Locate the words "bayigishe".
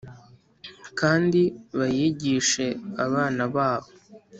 1.77-2.65